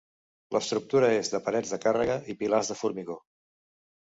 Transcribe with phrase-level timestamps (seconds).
[0.55, 3.19] L'estructura és de parets de càrrega i pilars de formigó.